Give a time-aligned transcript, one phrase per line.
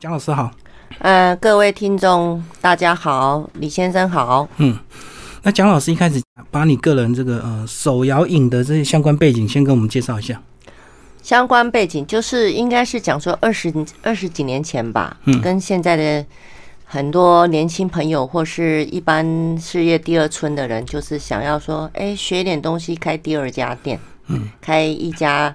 [0.00, 0.48] 蒋老师好，
[1.00, 4.48] 呃，各位听众大家好，李先生好。
[4.58, 4.78] 嗯，
[5.42, 10.40] 那蒋老师一开始把你个人这个呃手摇饮的这些相关背景先跟我们介绍一下。
[11.20, 16.24] 相关背景就是应该是讲说二十二十几年前吧，嗯，跟现在的
[16.84, 25.52] 很多年轻朋友或是一般事业第二春的人，就是想要说，哎，学点东西，开第二家店，嗯，开一家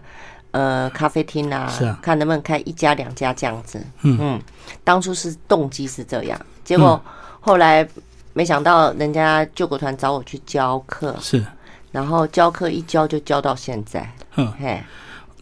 [0.54, 4.18] 呃咖啡厅啊，是啊，看能不能开一家两家这样子，嗯。
[4.22, 4.42] 嗯，
[4.84, 7.00] 当初是动机是这样，结果
[7.42, 7.86] 后来
[8.34, 11.44] 没想到人家救国团找我去教课，是，
[11.92, 14.82] 然后教课一教就教到现在，嗯，嘿。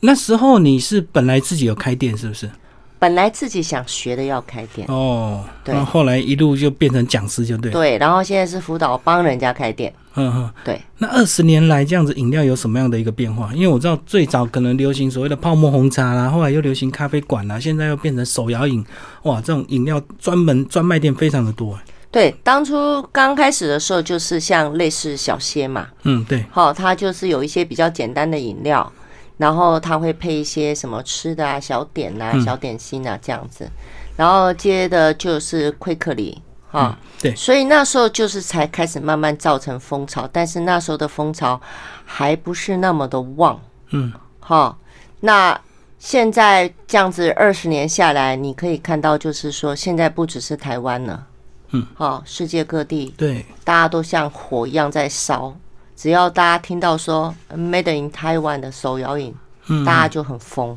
[0.01, 2.49] 那时候你是本来自己有开店是不是？
[2.97, 4.87] 本来自己想学的要开店。
[4.87, 5.73] 哦，对。
[5.73, 7.71] 然，后来一路就变成讲师就对。
[7.71, 9.91] 对，然后现在是辅导帮人家开店。
[10.15, 10.81] 嗯哼，对。
[10.97, 13.51] 那二十年来这样子饮料有什么样的一个变化？
[13.53, 18.85] 因为我知道最早可能流行所谓的泡沫红茶啦，后来又流行咖啡馆啦，现在又变成手摇饮。
[19.23, 21.77] 哇，这种饮料专门专卖店非常的多。
[22.11, 25.87] 对，当初刚开始的时候就是像类似小歇嘛。
[26.03, 26.45] 嗯，对。
[26.51, 28.91] 好，它就是有一些比较简单的饮料。
[29.37, 33.67] 然后它会配一些什么吃的啊、小点呐、小点心啊这样子，
[34.15, 36.39] 然后接的就是奎克里
[36.71, 41.59] 哈，对，所以那时候就是才开始慢慢造成风潮，但是那时候的风潮
[42.05, 44.77] 还不是那么的旺，嗯，哈，
[45.19, 45.59] 那
[45.99, 51.27] 现在这样子二十年下来，你可以看到就是说现在不只是台湾了，
[51.71, 55.53] 嗯，好，世界各地对，大家都像火一样在烧。
[55.93, 59.35] 只要大家听到说 Made in Taiwan 的手摇饮，
[59.67, 60.75] 嗯，大家就很疯。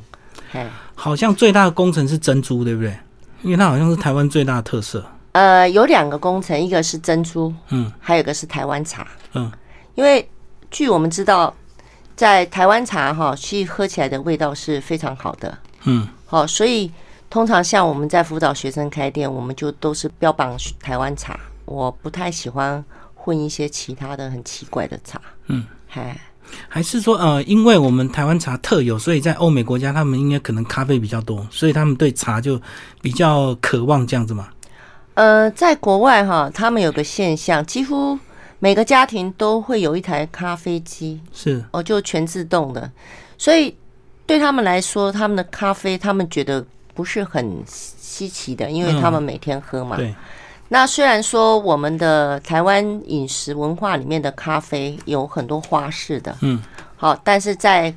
[0.52, 2.98] 哎，好像最大的工程是珍珠，对不对？
[3.42, 5.04] 因为它好像是台湾最大的特色。
[5.34, 9.52] 呃，有两个工程，一个是珍珠，嗯，还有一个是台湾茶，嗯。
[9.94, 10.26] 因为
[10.70, 11.54] 据我们知道，
[12.16, 16.08] 在台湾茶哈，其实喝起来的味道是非常好的，嗯。
[16.26, 16.90] 好，所以
[17.28, 21.38] 通常像我们在辅导学生开店，我们就都是标榜台湾茶。
[21.66, 22.84] 我不太喜欢。
[23.16, 26.14] 混一些其他的很奇怪的茶，嗯，还
[26.68, 32.60] 还是说，呃，因为我们台湾茶特有，所以在欧美国家，他们应该可能咖啡比较多，所以他们对茶就
[33.00, 34.48] 比较渴望这样子嘛。
[35.14, 38.18] 呃，在国外哈，他们有个现象，几乎
[38.58, 42.90] 每个家庭都会有一台咖啡机，是哦，就全自动的，
[43.38, 43.76] 所以
[44.26, 46.64] 对他们来说，他们的咖啡他们觉得
[46.94, 49.96] 不是很稀奇的，因为他们每天喝嘛。
[49.96, 50.14] 对。
[50.68, 56.60] 那虽然说我们的台湾饮食文化里面的咖啡有很多花式的，嗯，
[56.96, 57.94] 好，但是在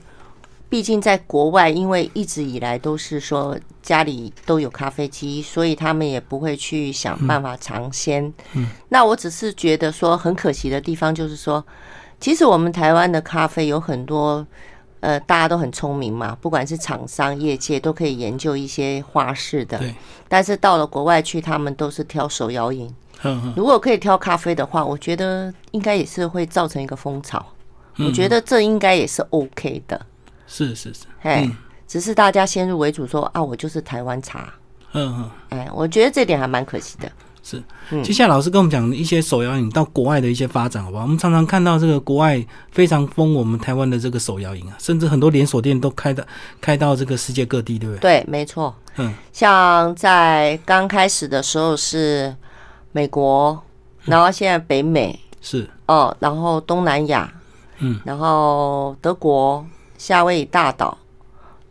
[0.70, 8.34] 毕竟在国外，因为一直以来都是说家里都有咖啡机，所以他们也不会去想办法尝鲜。
[8.54, 11.66] 嗯，那我只是觉得说很可惜的地方就是说，
[12.20, 14.46] 其实我们台湾的咖啡有很多。
[15.00, 19.78] 呃，大家都很聪明嘛，不管是厂商、业界都可以研究一些花式的。
[19.78, 19.94] 对。
[20.28, 22.92] 但是到了国外去，他们都是挑手摇饮。
[23.56, 27.46] 如果可以挑咖啡的话，我觉得应该也是会造成一个风潮。
[28.00, 30.04] 我觉得这应该也是 OK 的。
[30.48, 31.02] 是是是。
[31.22, 31.50] 哎，
[31.88, 34.52] 只是大家先入为主说啊，我就是台湾茶。
[34.94, 35.30] 嗯嗯。
[35.50, 37.12] 哎，我觉得这点还蛮可惜的。
[37.44, 37.64] 是，
[38.04, 41.04] 接下来老师跟我们讲一些手摇饮到国外的一些发展，好不好？
[41.04, 46.28] 我们常常看到这个国外非常疯我们台湾的这个手摇饮啊，甚至很多连锁店都开的
[46.60, 48.00] 开到这个世界各地，对不对？
[48.00, 48.76] 对，没错。
[48.98, 52.36] 嗯，像在刚开始的时候是
[52.92, 53.58] 美国，
[54.04, 57.34] 然后现在北美是哦，然后东南亚，
[57.78, 59.66] 嗯，然后德国、
[59.98, 60.98] 夏威夷大岛，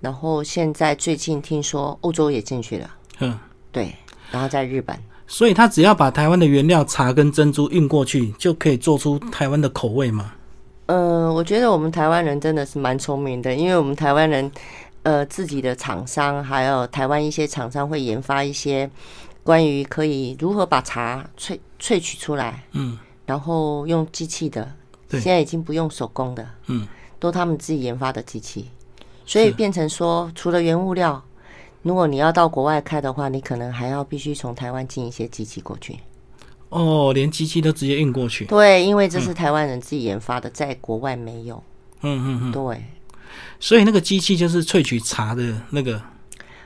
[0.00, 3.38] 然后现在最近听说欧洲也进去了，嗯，
[3.72, 3.94] 对，
[4.30, 4.96] 然后在日本。
[5.28, 10.32] 所以他只要把台湾的原料茶跟珍珠运过去，就可以做出台湾的口味吗？
[10.86, 14.48] 呃，我觉得我们台湾人真的是蛮聪明的，因为我们台湾人，
[15.02, 18.88] 呃，自己的厂商还有台湾一些厂商会研发一些
[19.42, 24.70] 关于可以如何把茶萃萃取出来，嗯，然后用机器的，
[25.10, 26.86] 现在已经不用手工的，嗯，
[27.18, 28.70] 都他们自己研发的机器，
[29.24, 31.22] 所以变成说除了原物料。
[31.82, 35.96] 如果你要到国外开的话，你可能还要必须从台湾进一些机器过去。
[36.68, 38.44] 哦，连机器都直接运过去？
[38.46, 41.62] 对，因为这是台湾人自己研发的，在国外没有。
[42.00, 42.52] 嗯嗯嗯。
[42.52, 42.82] 对。
[43.60, 46.02] 所以那个机器就是萃取茶的那个。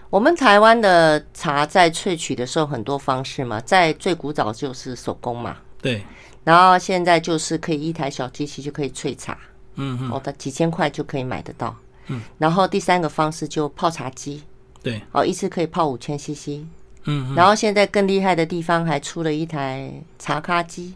[0.09, 5.59] 我们台湾的茶在萃取的时候很多方式嘛，在最古早就是手工嘛。
[5.83, 6.03] 对。
[6.45, 9.37] 然后现在就是可以一台小机器就可以萃茶。
[9.81, 10.11] 嗯嗯。
[10.13, 11.75] 哦，的几千块就可以买得到。
[12.07, 12.21] 嗯。
[12.39, 14.43] 然后第三个方式就泡茶机。
[14.83, 16.65] 对，哦，一次可以泡五千 CC，
[17.05, 20.95] 嗯，然后现在更厉害的地方还出了一台茶咖机，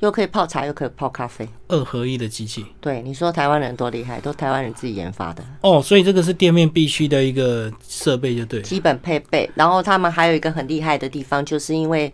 [0.00, 2.66] 又可以泡茶，又可以泡咖啡，二合一的机器。
[2.80, 5.44] 对，你说台湾人多厉害，都台湾人自己研发的。
[5.60, 8.60] 哦，所以这个是店面必须的一个设备，就对。
[8.62, 12.12] 基本配备，然后他们还有一个很厉害的地方，就是因为，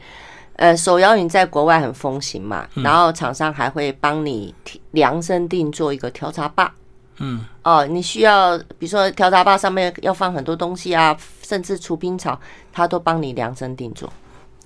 [0.62, 4.54] 呃，手摇饮在国外很风行嘛，然后厂商还会帮你
[4.92, 6.72] 量身定做一个调茶吧。
[7.18, 7.44] 嗯。
[7.64, 12.40] 哦，你需要，比如说调茶吧上面要放很多东西啊，甚至除冰草，
[12.72, 14.12] 他都帮你量身定做。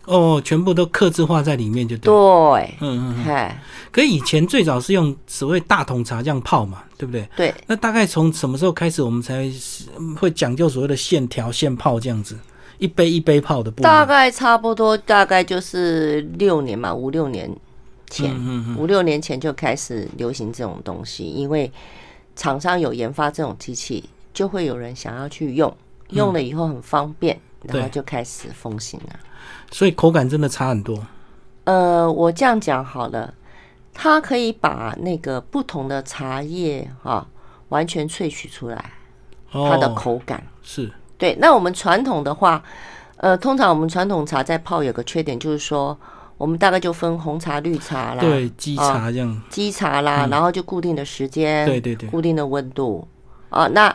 [0.04, 2.12] 哦，全部都刻字化在里面就对。
[2.12, 3.58] 对，嗯嗯，嗨。
[3.90, 7.26] 可以前最早是用所谓大桶茶这样泡嘛，对不对？
[7.34, 7.54] 对。
[7.66, 9.50] 那大概从什么时候开始，我们才
[10.20, 12.36] 会讲究所谓的现调现泡这样子，
[12.78, 13.70] 一杯一杯泡的？
[13.72, 17.50] 大概差不多，大概就是六年嘛，五六年
[18.08, 18.34] 前，
[18.76, 21.70] 五六年前就开始流行这种东西，因为
[22.34, 25.74] 厂商有研发这种机器，就会有人想要去用，
[26.10, 29.18] 用了以后很方便，然后就开始风行了。
[29.70, 31.06] 所以口感真的差很多。
[31.64, 33.34] 呃，我这样讲好了，
[33.92, 37.26] 它可以把那个不同的茶叶哈
[37.70, 38.92] 完全萃取出来，
[39.50, 41.36] 它的口感是对。
[41.40, 42.62] 那我们传统的话，
[43.16, 45.96] 呃，通常我们传统茶在泡有个缺点，就是说
[46.36, 53.06] 我们大概就分红茶、绿茶啦，对，基茶这样，基茶啦，然后就固定的时间，对对对，固定的温度
[53.50, 53.66] 啊。
[53.68, 53.94] 那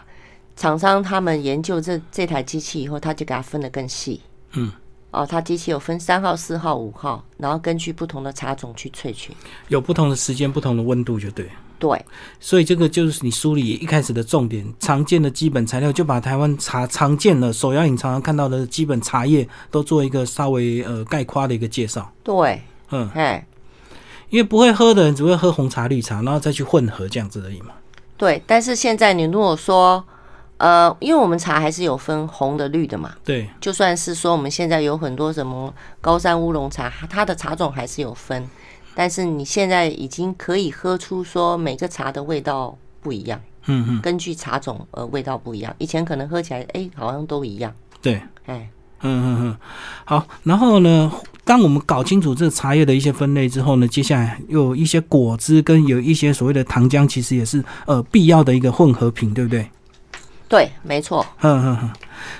[0.55, 4.21] 厂商他们研究这这台机器以后，他就给它分得更细，
[4.53, 4.71] 嗯。
[5.13, 9.35] 哦，它机器有分三号、四号、五号，然后根据不同的茶种去萃取，
[9.67, 11.49] 有不同的时间、不同的温度，就对。
[11.81, 12.05] 对，
[12.39, 22.13] 所以这个就是你梳理一开始的重点，常见的基本材料，就把台湾茶常见的手摇饮常常看到的基本茶叶都做一个稍微呃概括的一个介绍。
[22.23, 22.61] 对，
[22.91, 23.43] 嗯，哎，
[24.29, 27.73] 因为不会喝的人只会喝红茶、绿茶，然后再去混合这样子而已嘛。
[28.15, 30.05] 对，但是现在你如果说。
[30.63, 33.15] 呃，因为我们茶还是有分红的、绿的嘛。
[33.25, 33.49] 对。
[33.59, 38.47] 就算是说我们现在有很多什么高山乌龙茶，它的茶种还是有分，
[38.93, 43.39] 但是你现在已经可以喝出说每个茶的味道不一样。
[43.65, 44.01] 嗯嗯。
[44.01, 47.73] 根据茶种呃味道不一样，以前可能喝起来哎好像都一样。
[48.01, 48.21] 对。
[48.45, 48.69] 哎。
[49.03, 49.57] 嗯嗯嗯。
[50.05, 51.11] 好，然后呢，
[51.43, 59.67] 当我们搞清楚这个茶叶的一些分类之后呢，接下来又有一些果汁跟有一些所谓的糖浆，其实也是呃必要的一个混合品，对不对？
[60.47, 61.25] 对，没错。
[61.41, 61.89] 嗯嗯嗯，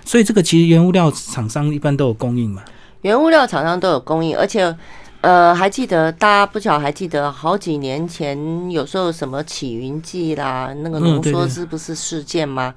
[0.05, 2.61] 所以这个其实原物料厂商一般都有供应嘛。
[3.01, 4.77] 原物料厂商都有供应，而且，
[5.21, 12.73] 呃，还记得大家不巧还记得好几年前有时候什么起云剂啦，那个浓缩汁不是事件吗？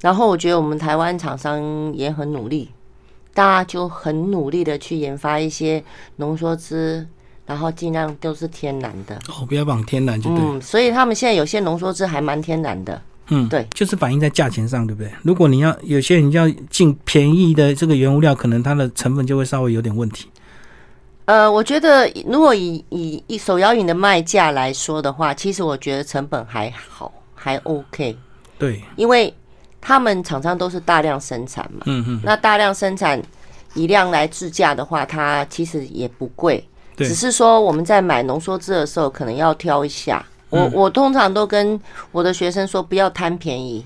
[0.00, 1.62] 然后我觉得我们台湾厂商
[1.94, 2.68] 也很努力，
[3.32, 5.82] 大家就很努力的去研发一些
[6.16, 7.06] 浓缩汁，
[7.46, 9.14] 然后尽量都是天然的。
[9.28, 10.44] 哦，不要往天然就对。
[10.44, 13.00] 嗯，所以他们现在有些浓缩汁还蛮天然的。
[13.28, 15.10] 嗯，对，就是反映在价钱上，对不对？
[15.22, 20.26] 如果你要有些人要进便宜的这个原物料，可能它的成本就会稍微有点问题。
[21.26, 28.16] 呃，我觉得如果以以一手摇饮的卖价来说的话，其实我觉得成本还好，还 OK。
[28.58, 29.32] 对，因为
[29.80, 33.20] 他们厂商都是大量生产嘛，嗯嗯，那大量生产
[33.74, 36.62] 一辆来制驾的话，它其实也不贵，
[36.96, 40.24] 只是说我们在买浓缩汁的时候，可能要挑一下。
[40.50, 41.80] 我我通常都跟
[42.12, 43.84] 我的学生说，不要贪便宜，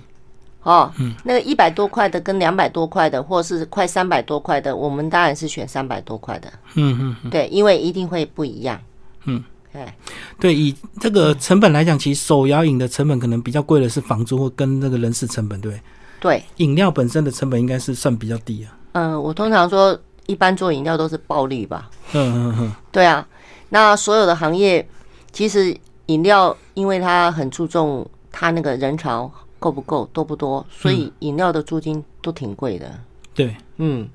[0.69, 1.15] 哦，嗯。
[1.25, 8.79] 那个一百多块的跟两百多块的，或是快三百多块的，我们当然是选三百多块的，嗯嗯，对，因为一定会不一样，
[9.25, 9.43] 嗯，
[9.73, 9.97] 哎，
[10.39, 15.81] 对，以这个成本来讲，其实手摇饮的成本可能比较贵的是房租或跟那个人事成本，对，
[16.21, 18.77] 对，饮料本身的成本应该是算比较低啊。
[18.93, 23.27] 嗯，我通常说，一般做饮料都是暴利吧，嗯嗯嗯，对啊，
[23.71, 24.87] 那所有的行业
[25.33, 25.77] 其实。
[26.09, 32.91] 饮料，因为它很注重它那个人潮够不够多不多，所以饮料的租金都挺贵的。
[33.35, 34.09] 对，嗯，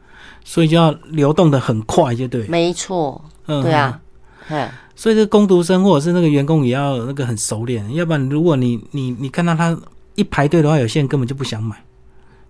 [0.43, 2.47] 所以就要流动的很快，就对。
[2.47, 3.99] 没错，嗯对啊，
[4.47, 9.77] 哎，所以这工读生或者是那个员工也要那个很熟练，要不然如果你你你看到他
[10.15, 11.75] 一排队的话，有些人根本就不想买。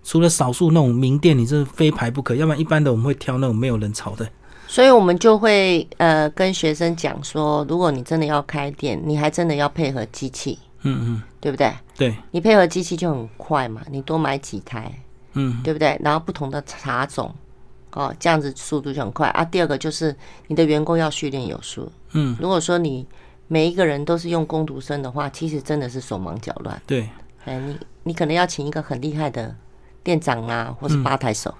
[0.02, 4.28] 除了少数那种名店，你是非排不可，要不然一般的我们会挑那种没有人潮的。
[4.66, 11.72] 所以我们就会呃跟学生讲说，如果你真的要开店，你还真的要配合机器，嗯嗯，对不对？
[11.96, 14.92] 对，你配合机器就很快嘛，你多买几台，
[15.32, 15.98] 嗯，对不对？
[16.02, 17.34] 然后不同的茶种，
[17.92, 19.44] 哦，这样子速度就很快啊。
[19.44, 20.14] 第二个就是
[20.46, 23.06] 你的员工要训练有素，嗯，如果说你
[23.48, 26.80] 每一个人都是用工读生的话，其实真的是手忙脚乱。
[26.86, 27.08] 对，
[27.44, 29.54] 哎，你你可能要请一个很厉害的
[30.02, 31.54] 店长啊，或是吧台手。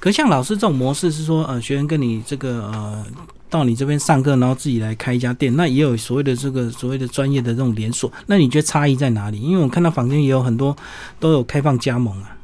[0.00, 3.04] 可像老师这种模式是说，呃，学员跟你这个呃，
[3.50, 8.10] 到你这边上课，然后自己来开一家店，那也有所谓的这个所谓的专业的这种连锁。
[8.26, 9.40] 那你觉得差异在哪里？
[9.40, 10.76] 因为我看到坊间也有很多
[11.18, 12.36] 都有开放加盟啊。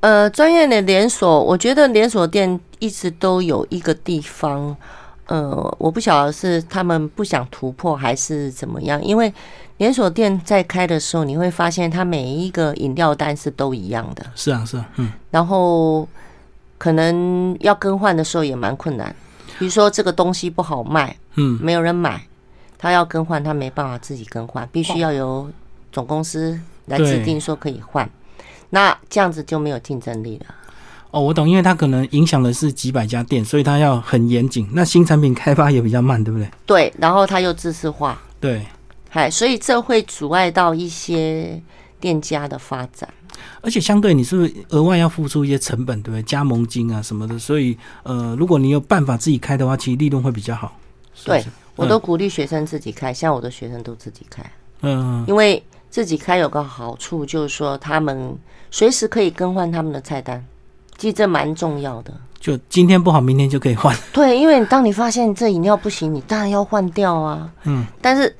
[0.00, 4.76] 呃，专业的连锁，我觉得连锁店一直都有一个地方，
[5.26, 9.32] 呃，我不晓得是他们不想突破还是怎么样，因为
[9.78, 16.06] 连锁店在开的时候，你会发现它每一个饮料单是都一样的，是啊，是啊，嗯，然后
[16.78, 19.12] 可能要更换的时候也蛮困难，
[19.58, 22.26] 比如说这个东西不好卖，嗯，没有人买，
[22.78, 25.50] 他要更换，他没办法自己更换，必须要由
[25.90, 28.08] 总公司来制定说可以换，
[28.70, 30.54] 那这样子就没有竞争力了。
[31.12, 34.68] 哦，我懂，因为它可能影响的是几百家店，所以它要很严谨。
[34.72, 36.50] 那新产品开发也比较慢，对不对？
[36.66, 38.66] 对，然后它又自私化，对，
[39.08, 41.62] 嗨，所以这会阻碍到一些
[41.98, 43.08] 店家的发展。
[43.60, 46.22] 而且相对你是不是额外要付出一些成本，对不对？
[46.22, 50.76] 加盟金啊什么的，所以呃，如果你有办法自己开的话，其实利润会比较好。
[51.24, 54.44] 对，我都鼓励学生自己开，像我的学生都自己开，
[54.82, 58.36] 嗯，因为自己开有个好处，就是说他们
[58.70, 60.44] 随时可以更换他们的菜单，
[60.98, 62.12] 其实这蛮重要的。
[62.38, 63.96] 就今天不好，明天就可以换。
[64.12, 67.50] 对，因为当你发现这饮料不行，你当然要换掉啊。
[67.64, 68.36] 嗯，但是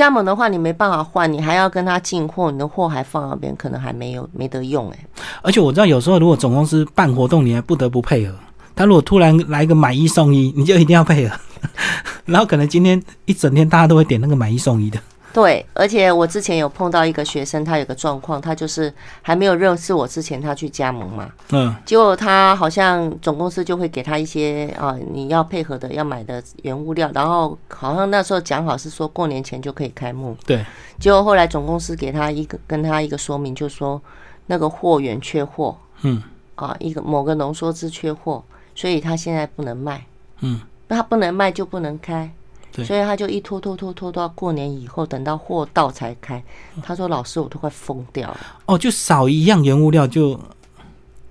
[0.00, 4.98] 加盟的话，你没办法换，你还要跟他进货，你的货还放那边，可能还没有没得用哎、
[5.42, 8.34] 而且我知道有时候如果总公司办活动，你还不得不配合。
[8.74, 11.36] 他如果突然来一个买一送一，你就一定要配合。
[12.24, 14.98] 然后可能今天一整天大家都会点那个买一送一的。
[15.32, 21.74] 对，而且我之前有碰到一个学生，他有个状况，他就是还没有认识我之前，他去加盟嘛，嗯。
[21.84, 30.64] 结果他好像总公司就会给他一些啊你要配合的要买的原物料，然后好像那时候讲好是说过年前就可以开幕，对，
[30.98, 34.00] 结果后来总公司给他一个跟他一个说明，就说
[34.46, 35.76] 那个货源缺货。
[36.02, 36.22] 嗯。
[36.56, 38.44] 啊，一个某个浓缩汁缺货，
[38.74, 40.04] 所以他现在不能卖，
[40.40, 42.30] 嗯，那他不能卖就不能开。
[42.72, 46.42] 对所以他就一拖拖拖拖到过年以后，等到货到才开。
[46.82, 48.40] 他说：“老师，我都快疯掉了。
[48.66, 50.38] 哦，就少一样原物料就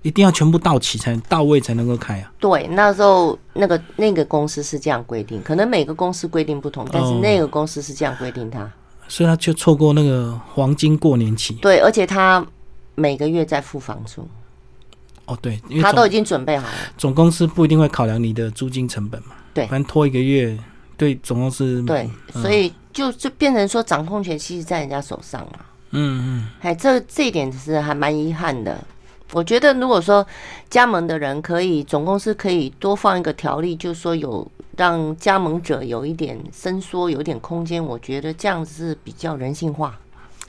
[0.02, 2.32] 一定要全部到齐才到位才能够开啊。
[2.38, 8.70] 对，那时候那个那个公司是这样规定，可能每个公司规定不同，但是哦那个公司是这样规定他。
[9.08, 11.54] 所以他就错过那个黄金过年期。
[11.54, 12.46] 对，而且他
[12.94, 14.28] 每个月在付房租，
[15.24, 16.74] 哦，对，因为他都已总经准备好了。
[16.96, 19.36] 总公司不一定会考量你的租金成本嘛。
[19.52, 20.56] 对反正拖一个月，
[21.00, 25.60] 对总公司对，嗯所以就就变成说掌控权其实在人家手上嘛。
[25.92, 28.78] 嗯嗯，哎，这这一点是还蛮遗憾的。
[29.32, 30.26] 我觉得如果说
[30.68, 39.98] 加盟的人可以，总公司可以多放一个条例，就是说有让加盟者有一点伸缩，有一点空间，我觉得这样子是比较人性化。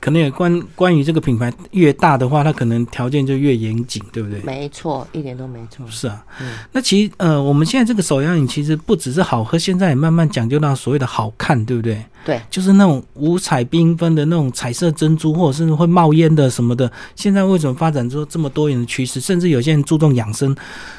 [0.02, 4.40] 可能也关关于这个品牌越大的话，它可能条件就越严谨，对不对？
[4.40, 5.86] 没错，一点都没错。
[5.88, 12.04] 是啊，嗯那其实呃，我们现在这个手摇饮其实不只是好喝，现在也慢慢讲究到所谓的好看，对不对？
[12.24, 16.90] 对，就是那种五彩缤纷的那种彩色珍珠，或者甚至会冒烟的什么的。
[17.14, 19.20] 现在为什么发展出这么多元的趋势？
[19.20, 20.56] 甚至有些人注重养生，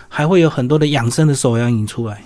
[0.08, 2.24] 还会有很多的养生的手摇饮出来。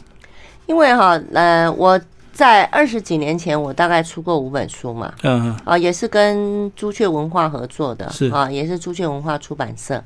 [0.67, 1.99] 因为哈，呃，我
[2.37, 10.03] 在二十几年前，我大概出过五本书嘛，嗯啊，也是跟朱雀文化合作的，是啊，也是朱雀文化出版社。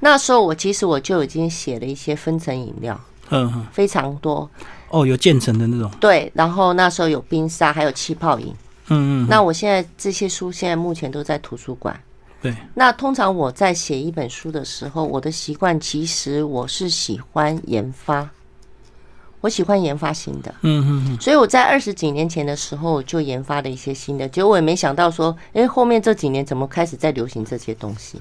[0.00, 4.48] 那时候我其实我就已经写了一些分层饮料，嗯嗯，非常多。
[4.88, 5.90] 哦，有渐层的那种。
[6.00, 8.46] 对，然后那时候有冰沙，还有气泡饮。
[8.88, 11.94] 嗯嗯，那我现在这些书现在目前都在图书馆。
[12.40, 18.26] 对，那通常我在写一本书的时候，我的习惯其实我是喜欢研发，
[19.46, 20.52] 我喜欢研发新的。
[20.62, 28.20] 嗯嗯嗯，所以我在二十几年前的时候就研发了一些新的，结果我也没想到说，诶，后面这几年怎么开始在流行这些东西？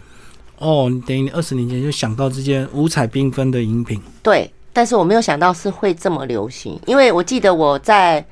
[0.60, 4.00] 哦，你等于你二十年前就想到这件五彩缤纷的饮品。
[4.22, 8.24] 对，但是我没有想到是会这么流行，因为我记得我在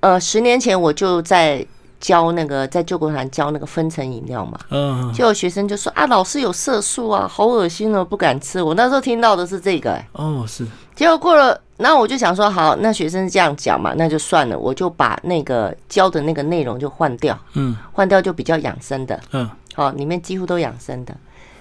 [0.00, 1.64] 呃十年前我就在
[2.00, 8.62] 教那个在救国团教那个分层饮料嘛，嗯，就有学生就说啊，老师有色素啊，好恶心哦，不敢吃。
[8.62, 10.66] 我那时候听到的是这个、诶哦是，
[10.96, 21.14] 结果过了，然后我就想说，好，那学生这样讲嘛，那就算了，我就把那个教的那个内容就换掉，嗯换掉就比较养生的，嗯，好，里面几乎都养生的。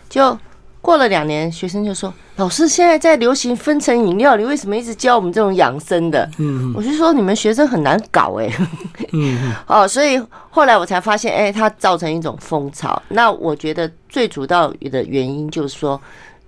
[0.09, 0.38] 就
[0.81, 8.49] 过了两年，学生就说：“老师，现在在流行分层饮料，你为什么一直教我们这种养生的？”嗯我就说你们学生很难搞哎、
[9.11, 12.99] 嗯嗯，哦，所以后来我才发现，哎、它造成一种风潮。
[13.09, 15.99] 那我觉得最主要的原因就是说，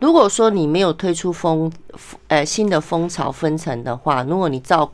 [0.01, 1.71] 如果说你没有推出风
[2.27, 4.91] 呃新的风潮分层的话，如果你照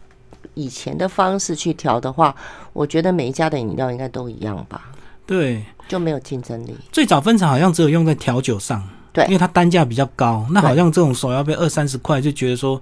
[0.53, 2.35] 以前的方式去调的话，
[2.73, 4.91] 我觉得每一家的饮料应该都一样吧，
[5.25, 6.75] 对，就没有竞争力。
[6.91, 10.45] 最早分厂好像只有用在调酒上，对因为它单价比较高。
[10.51, 12.81] 那好像这种手摇杯二三十块，就觉得说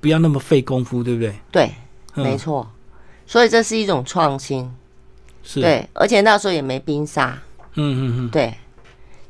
[0.00, 1.34] 不要那么费功夫，对不对？
[1.52, 1.70] 对，
[2.16, 2.68] 嗯没错。
[3.26, 4.68] 所以这是一种创新，
[5.44, 7.38] 是，对，而且那时候也没冰沙，
[7.74, 8.52] 嗯嗯嗯，对。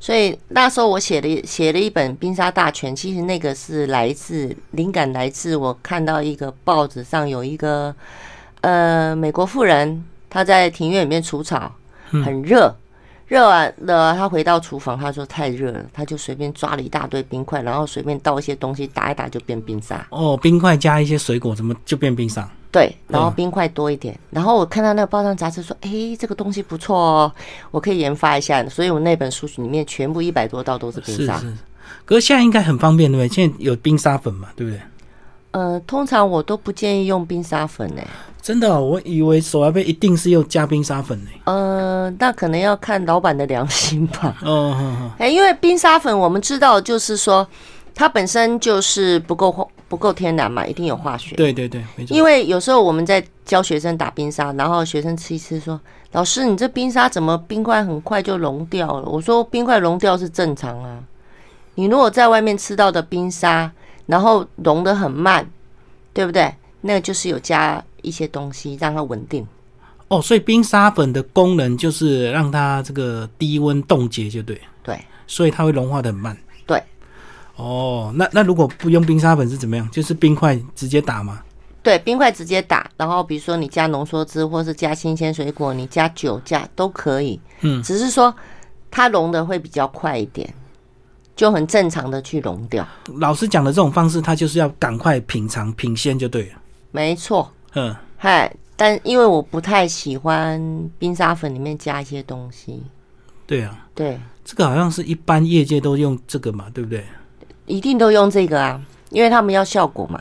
[0.00, 7.94] 所以那时候我写了写了一本《冰沙大全》，其实那个是来自灵感来自我看到一个报纸上有一个
[8.62, 11.70] 呃美国妇人，她在庭院里面除草，
[12.10, 12.74] 很热，
[13.26, 20.06] 热完了她回到厨房，她说太热了，她就随便抓了一大堆冰块，然后随便倒一些东西打一打就变冰沙。
[20.08, 22.50] 哦，冰块加一些水果，怎么就变冰沙？
[22.72, 27.32] 对，然后冰块多一点，然后我看到那个包装杂志说，哎，这个东西不错哦，
[27.72, 28.64] 我可以研发一下。
[28.68, 31.36] 所以我那本书里面全部一百多道都是冰沙。
[31.38, 31.54] 是是。
[32.04, 33.34] 可是现在应该很方便，对不对？
[33.34, 34.80] 现在有冰沙粉嘛，对不对？
[35.50, 38.02] 呃，通常我都不建议用冰沙粉呢。
[38.40, 41.30] 真的，我以为手摇杯一定是用加冰沙粉呢。
[41.46, 44.36] 呃，那可能要看老板的良心吧。
[44.46, 45.10] 哦。
[45.18, 47.44] 哎，因为冰沙粉我们知道，就是说
[47.96, 49.68] 它本身就是不够。
[49.90, 51.34] 不够天然嘛，一定有化学。
[51.34, 52.16] 对对对，没错。
[52.16, 55.78] 因为有时候我们在教学生打冰沙，然后学生吃一吃说
[56.12, 61.02] ：“老师，你这冰沙怎么冰块很快就融掉了？”我说：“冰块融掉是正常啊。
[61.74, 63.68] 你如果在外面吃到的冰沙，
[64.06, 65.44] 然后融得很慢，
[66.12, 66.54] 对不对？
[66.82, 69.44] 那个就是有加一些东西让它稳定。
[70.06, 74.60] 哦，所以冰沙粉的功能就是让它这个低温冻结，就对。
[74.84, 74.96] 对。
[75.26, 76.36] 所以它会融化的很慢。
[77.60, 77.68] 对。
[77.68, 79.88] 哦，那那如果不用冰沙粉是怎么样？
[79.90, 81.42] 就是冰块直接打吗？
[81.82, 87.40] 对，冰块直接打，然后比如说你加浓缩汁，或是加新鲜水果，你加酒加都可以。
[87.62, 88.34] 嗯，只是说
[88.90, 90.52] 它融的会比较快一点，
[91.34, 92.86] 就很正常的去融掉。
[93.16, 96.60] 老师讲的这种方式，它就是要赶快品尝品鲜就对了。
[96.90, 97.50] 没错。
[97.74, 100.60] 嗯，嗨，但因为我不太喜欢
[100.98, 102.82] 冰沙粉里面加一些东西。
[103.46, 103.86] 对啊。
[103.94, 104.20] 对。
[104.44, 107.04] 这个好像是一般业界都用这个嘛，对不对？
[107.70, 110.20] 一定都用这个啊，因为他们要效果嘛，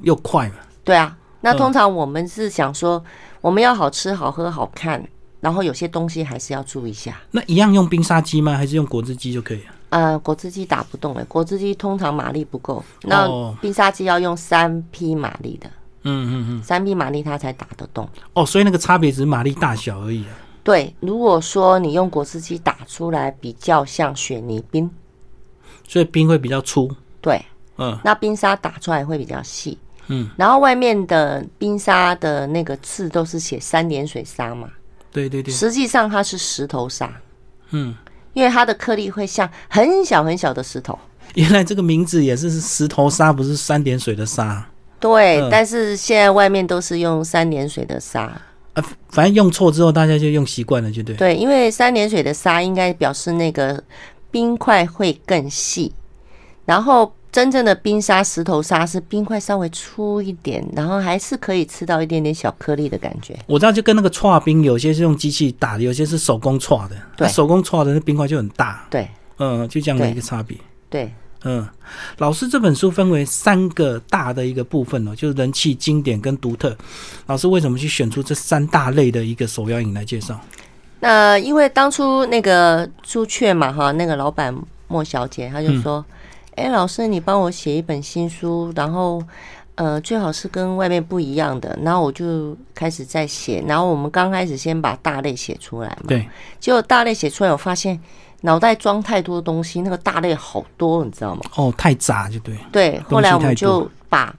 [0.00, 0.54] 又快嘛。
[0.82, 3.02] 对啊，那通常我们是想说，
[3.40, 5.06] 我们要好吃、好喝、好看，
[5.40, 7.20] 然后有些东西还是要注意一下。
[7.30, 8.56] 那一样用冰沙机吗？
[8.56, 9.64] 还是用果汁机就可以了？
[9.90, 13.28] 呃，果汁机打不动哎，果汁机通常马力不够，那
[13.60, 15.68] 冰沙机要用三匹马力的。
[16.02, 18.08] 嗯嗯嗯，三匹马力它才打得动。
[18.32, 20.30] 哦，所以那个差别只是马力大小而已啊。
[20.62, 24.90] 对，如果说你用果汁机打出来，比较像雪泥冰。
[25.90, 26.88] 所以冰会比较粗，
[27.20, 27.44] 对，
[27.76, 34.68] 嗯，那冰沙打出来会比较细，嗯，然后外面的冰沙的那个字都是写三点水沙嘛，
[35.10, 37.12] 对对对，实际上它是石头沙，
[37.70, 37.92] 嗯，
[38.34, 40.96] 因为它的颗粒会像很小很小的石头。
[41.34, 44.64] 原来这个名字也是石头沙，不是三点水的沙。
[45.00, 48.40] 对，但是现在外面都是用三点水的沙，
[48.74, 51.16] 呃，反正用错之后大家就用习惯了，就对。
[51.16, 53.82] 对，因为三点水的沙应该表示那个。
[54.30, 55.92] 冰块会更细，
[56.64, 63.38] 然后真正的冰沙、石头沙是冰块稍微粗一点，然后还是可以吃到一点点小颗粒的感觉。
[63.46, 66.96] 我知道，就跟那个搓冰，有些是用机器打的，有些是手工搓的。
[67.16, 68.86] 对，手工搓的那冰块就很大。
[68.90, 70.56] 对，嗯，就这样的一个差别。
[70.88, 71.12] 对，
[71.44, 71.64] 嗯，
[72.18, 76.76] 老师这本书分为三个大的一个部分哦，就是人气、经典跟独特。
[77.26, 80.40] 老师为什么去选出这三大类的一个首要引来介绍？
[81.00, 84.54] 那因为当初那个朱雀嘛，哈，那个老板
[84.86, 86.04] 莫小姐，她就说
[86.56, 89.22] ：“哎，老师，你帮我写一本新书，然后
[89.76, 96.28] 呃，最好是跟外面不一样的。”然后我就开始在写，然后我们刚开始先把大类写出来嘛，对。
[96.58, 97.98] 结果大类写出来，我发现
[98.42, 101.40] 脑袋装太多东西，那个大类好多，你知道吗？
[101.56, 102.54] 哦，太杂就对。
[102.70, 104.34] 对，后来我们就把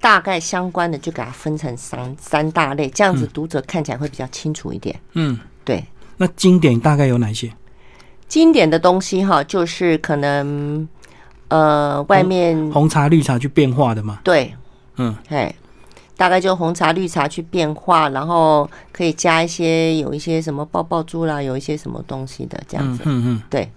[0.00, 4.94] 大概相关的就给它分成三三大类，这样子读者看起来会比较清楚一点。
[5.14, 5.84] 嗯，对。
[6.16, 7.52] 那经典大概有哪些？
[8.26, 10.88] 经典的东西哈，就是可能
[11.48, 14.18] 呃，外面红茶、绿茶去变化的嘛。
[14.24, 14.52] 对，
[14.96, 15.54] 嗯，嘿，
[16.16, 23.02] 大概就红茶、绿茶去变化，然后可以加一些有一些什么爆爆珠啦，有一些什么东西的这样子。
[23.04, 23.70] 嗯嗯，对，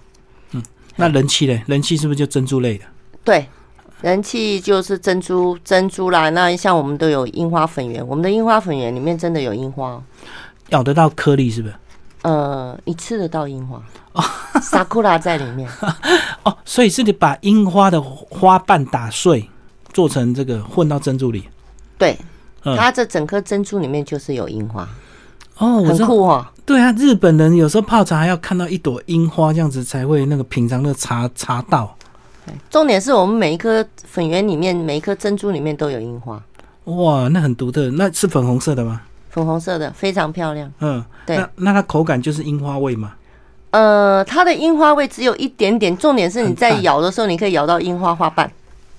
[0.53, 0.63] 嗯，
[0.95, 1.61] 那人气嘞？
[1.67, 2.85] 人气是不是就珍珠类的？
[3.23, 3.45] 对，
[4.01, 6.29] 人气就是珍珠珍珠啦。
[6.29, 10.01] 那像我们都有樱花粉圆，我们的樱花粉圆里面真的有樱花，
[10.69, 11.75] 咬得到颗粒是不是？
[12.23, 13.81] 呃，你吃得到樱花
[14.13, 14.23] 哦，
[14.61, 15.69] 萨库拉在里面
[16.43, 19.47] 哦，所以是你把樱花的花瓣打碎，
[19.93, 21.47] 做成这个混到珍珠里。
[21.97, 22.17] 对，
[22.63, 24.87] 它这整颗珍珠里面就是有樱花
[25.57, 26.45] 哦，很酷哦。
[26.65, 31.95] 对啊，日本人有时候泡茶还要看到一朵樱花，这样子才会那个品尝的茶茶道。
[32.69, 36.41] 重点是我们每一颗粉圆里面，每一颗珍珠里面都有樱花。
[36.85, 39.01] 哇，那很独特，那是粉红色的吗？
[39.29, 43.13] 粉红色的非常漂亮，嗯，对，那那它口感就是樱花味吗？
[43.71, 48.49] 呃，它的樱花味只有一点点，重点是你在咬的时候，你可以咬到樱花花瓣。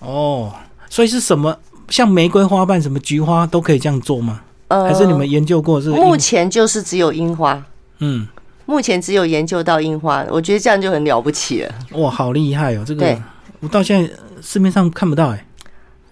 [0.01, 0.53] 哦，
[0.89, 1.57] 所以是什么？
[1.89, 4.43] 像玫瑰花瓣、什么菊花都可以这样做吗？
[4.69, 5.81] 呃，还是你们研究过？
[5.81, 7.61] 是目前就是只有樱花。
[8.01, 8.29] 嗯，
[8.67, 11.75] 目前只有研究到樱花，我觉得这样就很了不起了。
[11.93, 12.85] 哇，好厉害哦！
[12.87, 13.19] 这个
[13.61, 15.47] 我到现在市面上看不到哎。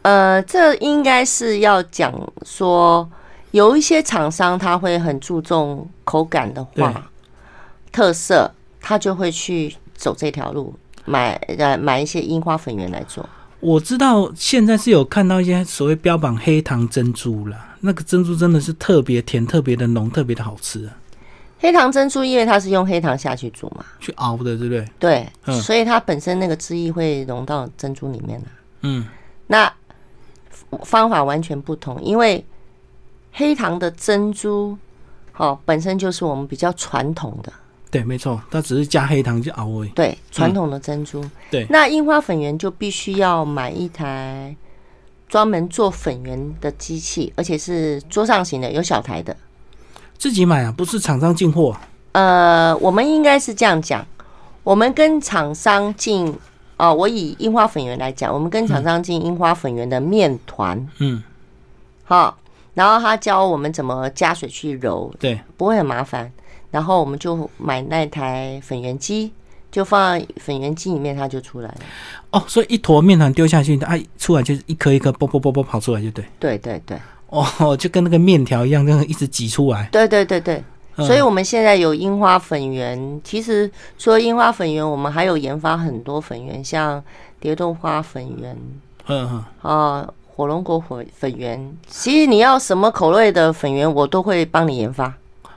[0.02, 2.12] 呃，这应该是要讲
[2.44, 3.06] 说，
[3.56, 7.10] 有一些厂商他会很注重口感的对话，
[7.90, 10.74] 特色，他就会去走这条路，
[11.06, 13.26] 买呃买一些樱花粉圆来做。
[13.60, 20.92] 我知道现在是有看到一些所谓标榜黑糖珍珠啦，那个珍珠真的是特别甜、特别的浓、特别的好吃啊，
[21.58, 24.84] 黑糖珍珠，因为它是用黑糖下去煮嘛，去熬的，对不对？
[24.98, 28.46] 对，嗯所以它本身那个汁液会融到珍珠里面的。
[28.82, 29.06] 嗯，
[29.46, 29.72] 那
[30.84, 32.44] 方法完全不同，因为
[33.38, 34.76] 黑糖的珍珠，
[35.36, 37.52] 哦，本身就是我们比较传统的，
[37.90, 39.88] 对，没错，它只是加黑糖去熬而已。
[39.90, 41.22] 对，传统的珍珠。
[41.50, 44.56] 对那樱花粉圆就必须要买一台
[45.28, 49.36] 专门做粉圆的机器，而且是桌上型的，有小台的。
[50.16, 51.88] 自己买啊，不是厂商进货啊。
[52.12, 54.06] 呃，我们应该是这样讲，
[54.64, 56.34] 我们跟厂商进。
[56.78, 61.22] 哦，我以樱花粉圆来讲，我们跟厂商进樱花粉圆的面团，嗯，
[62.04, 62.36] 好，
[62.76, 66.30] 然后他教我们怎么加水去揉，对，不会很麻烦。
[66.70, 69.32] 然后我们就买那台粉圆机，
[69.72, 71.76] 就放在粉圆机里面，它就出来了。
[72.32, 76.22] 哦，所以一坨面团丢下去，它一出来就是一颗一颗啵啵啵啵跑出来，就对。
[76.38, 76.98] 对对对
[77.30, 79.88] 哦， 就跟那个面条一样，这样一直挤出来。
[79.90, 80.62] 对对对对，
[80.96, 83.20] 嗯所以我们现在有樱花粉圆。
[83.24, 87.02] 其实除了樱花粉圆，我们还有研发很多粉圆，像
[87.40, 88.56] 蝶豆花粉圆
[89.06, 91.76] 嗯嗯，啊、火龙果粉粉圆。
[91.88, 95.14] 其实你要什么口味的粉圆，我都会帮你研发。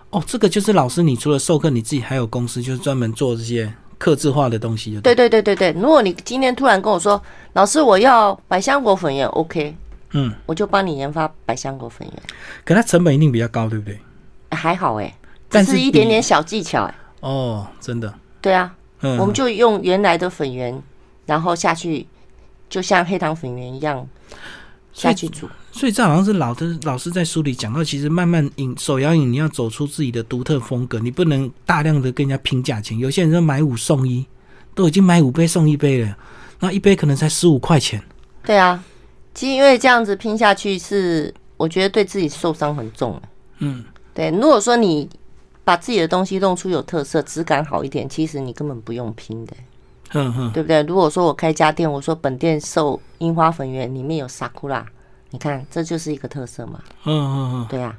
[0.09, 9.75] 哦，这个就是老师，你除了授课，你自己还有公司，就是专门做这些刻字化的东西，就对对对对对，如果你今天突然跟我说，老师我要百香果粉圆，OK，
[10.13, 12.23] 嗯，我就帮你研发百香果粉圆。
[12.63, 13.99] 可它成本一定比较高，对不对？
[14.51, 15.13] 还好哎、只
[15.49, 18.11] 但是一点点小技巧哎、哦，真的，
[18.41, 20.81] 对啊，嗯，我们就用原来的粉圆，
[21.25, 22.07] 然后下去，
[22.69, 24.07] 就像黑糖粉圆一样
[25.01, 25.47] 下去煮。
[25.71, 32.97] 所以这好像是老的老师在书里讲到，其实慢慢饮手摇饮，你要走出自己的独特风格，你不能大量的跟人家拼价钱。
[32.97, 34.25] 有些人说买五送一，
[34.75, 36.17] 都已经买五杯送一杯了，
[36.59, 38.03] 那一杯可能才十五块钱。
[38.43, 38.83] 对啊，
[39.33, 43.21] 其实因为这样子拼下去是，我觉得对自己受伤很重、欸。
[43.59, 45.07] 嗯，对，如果说你
[45.63, 49.53] 把自己的东西弄出有特色、质感好一点，其实你根本不用拼的、
[50.09, 50.81] 哼哼，对不对？
[50.83, 54.83] 如果说我开家店，我说本店售樱花粉圆，里面有 sakura，
[55.31, 56.79] 你看这就是一个特色嘛。
[57.05, 57.67] 嗯嗯嗯。
[57.69, 57.95] 对啊，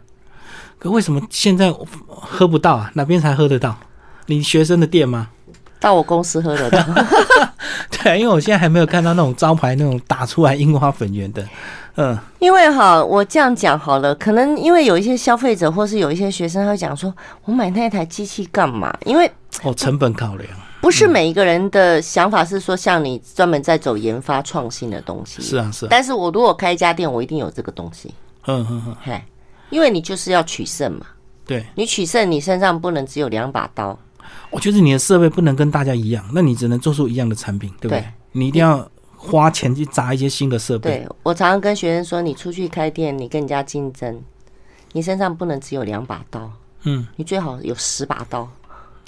[0.79, 1.73] 可为什么现在
[2.07, 2.91] 喝不到啊？
[2.95, 3.77] 哪边才喝得到？
[4.27, 5.29] 你学生的店吗？
[5.79, 6.79] 到我公司喝得到。
[8.03, 11.47] 对，因为我现在还没有看到那种招牌那种打出来樱花粉圆的。
[11.97, 17.13] 嗯，因为哈，我这样讲好了，可能因为有一些消费者或是有一些学生，他会讲说，
[17.45, 18.95] 我买那台机器干嘛？
[19.05, 19.31] 因为
[19.63, 25.43] 哦，成本考量不是每一个人的想法是说，像你专门在走研发创新的东西。
[25.43, 28.15] 是啊是啊，但是我如果开一家店，我一定有这个东西，
[28.47, 29.23] 嗯嗯嗯，嘿，
[29.69, 31.07] 因为你就是要取胜嘛。
[31.45, 33.99] 对，你取胜，你身上不能只有两把刀。
[34.51, 38.01] 我觉得你的设备不能跟大家一样，那你只能做出一样的产品，对不对？
[38.01, 40.99] 对你一定要花钱去砸一些新的设备。
[40.99, 44.23] 对我常常跟学生说，你出去开店，你跟人家竞争，
[44.93, 46.51] 你身上不能只有两把刀，
[46.85, 48.49] 嗯，你最好有十把刀。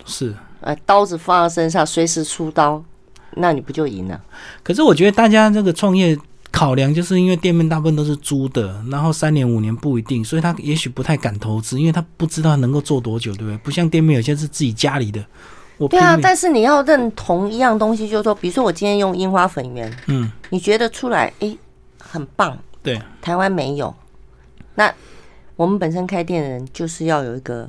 [0.06, 0.34] 是。
[0.60, 2.82] 呃，刀子放在身上，随时出刀，
[3.32, 4.20] 那你不就赢了？
[4.62, 6.16] 可是我觉得大家这个创业
[6.52, 13.56] 考量，就是因为店面大部分都是租的，然后三年五年不一定，所以他也许不太敢投资，因为他不知道能够做多久，对不对？
[13.58, 15.24] 不像店面有些是自己家里的，
[15.90, 21.58] 对啊，但是你要认同一样东西，就是说，比如说我今天用樱花粉圆，嗯，你觉得出来，诶，
[21.98, 23.92] 很棒，对，台湾没有。
[24.76, 24.92] 那
[25.56, 27.68] 我们本身开店的人就是要有一个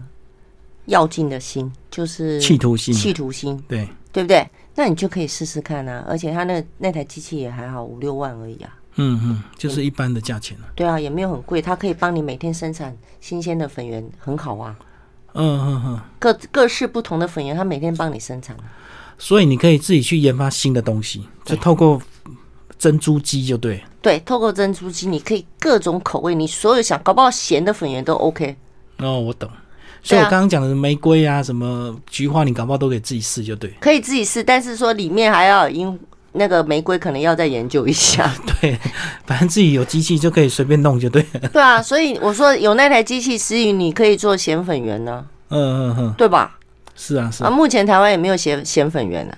[0.86, 4.48] 要进的心，就是企图心，企图心，对，对不对？
[4.76, 8.76] 那你就可以试试看啊，而且他那那台机器也还好，五六万而已啊。
[8.96, 10.66] 嗯嗯，就是一般的价钱了。
[10.76, 14.76] 对啊，也没有很贵，它可以帮你每天生产新鲜的粉圆，很好啊。
[15.34, 18.56] 嗯嗯嗯，各各式不同的粉圆，它每天帮你生产。
[19.18, 22.00] 所以你可以自己去研发新的东西，就透过
[22.78, 23.84] 珍珠机就对。
[24.02, 28.56] 对，透过珍珠机，你可以各种口味，你所有想搞不好咸的粉圆都 OK。
[29.00, 29.50] 哦，我懂。
[30.04, 33.74] 所以我刚刚讲的玫瑰啊，什么菊花，你搞不好都可以自己试，就对。
[33.80, 35.98] 可以自己试，但是说里面还要因
[36.34, 38.30] 那个玫瑰，可能要再研究一下。
[38.62, 38.78] 对，
[39.26, 41.48] 反正自己有机器就可以随便弄，就对了。
[41.54, 46.58] 对啊，所以我说有那台机器，思雨你可以做咸粉圆呢，嗯嗯嗯，对吧？
[46.96, 49.38] 是啊是啊，啊，目前台湾也没有咸咸粉圆啊。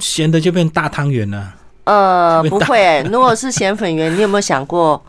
[0.00, 1.54] 咸的就变大汤圆了。
[1.84, 5.00] 呃，不会、欸，如果是咸粉圆，你有没有想过，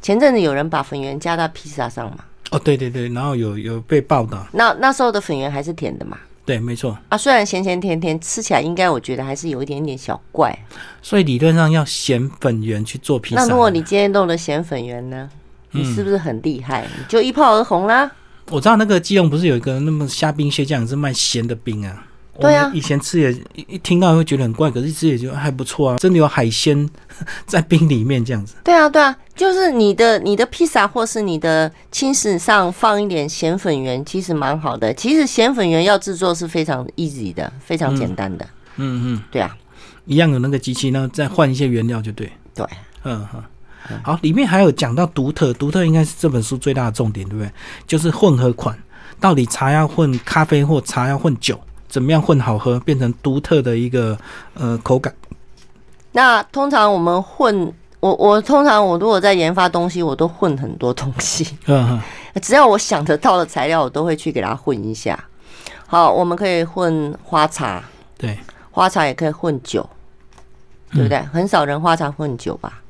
[0.00, 2.24] 前阵子有人把粉圆加到披萨上嘛？
[2.52, 6.16] 哦，对对对，然后有有被报道，那那时候的粉圆还是甜的嘛？
[6.44, 6.96] 对，没错。
[7.08, 10.56] 啊，虽然咸咸甜甜，吃起来应该我觉得还是有一点点小怪。
[11.00, 13.42] 所以理论上要咸粉圆去做披萨。
[13.42, 15.28] 那如果你今天弄了咸粉圆呢？
[15.70, 16.84] 你是不是很厉害？
[16.98, 18.10] 你就一炮而红啦！
[18.50, 22.04] 我知道那个基隆不是有一个那么虾冰蟹将是卖咸的冰啊？
[22.40, 25.98] 对啊，以前吃也一听到会觉得很怪，可是吃也就还不错啊。
[25.98, 26.88] 真的有海鲜
[27.46, 28.54] 在冰里面这样子。
[28.64, 34.92] 对啊，对啊，就是你的你的披萨或是你的轻食上放一点咸粉圆，其实蛮好的。
[34.94, 38.44] 其实咸粉圆要制作是非常 easy 的，非常简单的。
[38.76, 39.56] 嗯嗯，对啊，
[40.06, 42.32] 一样有那个机器，然后再换一些原料就对。
[42.54, 42.66] 对，
[43.04, 43.42] 嗯哼。
[44.02, 47.50] 好，里面还有讲到独特，独特应该是这本书最大的重点，对不对？
[47.84, 48.78] 就是混合款，
[49.18, 51.60] 到底茶要混咖啡或茶要混酒，
[51.92, 54.16] 怎么样混好喝，变成独特的一个
[54.54, 55.14] 呃口感。
[56.12, 61.58] 那通常我们混，我我通常我如果在研发东西，我都混很多东西。
[61.66, 62.00] 嗯哼，
[62.40, 65.22] 只要我想得到的材料，我都会去给它混一下。
[65.86, 67.84] 好，我们可以混花茶，
[68.16, 68.38] 对，
[68.70, 69.86] 花茶也可以混酒，
[70.92, 71.18] 对不对？
[71.30, 72.80] 很少人花茶混酒吧？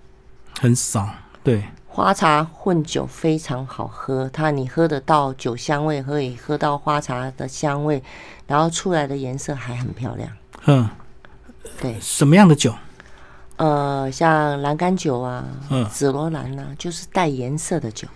[0.61, 1.09] 很少，
[1.43, 8.01] 对，花茶混酒非常好喝，它你喝得到酒香味，可以喝到花茶的香味，
[8.53, 10.31] 然后出来的颜色还很漂亮。
[10.67, 10.87] 嗯，
[11.81, 12.75] 对，什么样的酒？
[13.57, 18.07] 呃，像蓝干酒啊，嗯，紫罗兰啊，就是带颜色的酒。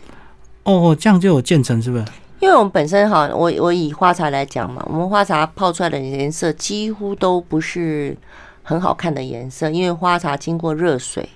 [0.64, 2.04] 哦，这样就有渐层是不是？
[2.40, 8.14] 因为我们本身哈，我我以花茶来讲嘛，我们花茶泡出来的颜色几乎都不是
[8.62, 11.26] 很好看的颜色，因为花茶经过热水。